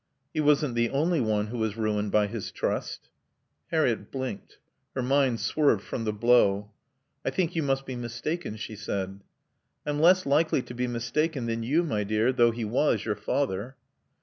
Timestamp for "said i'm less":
8.75-10.25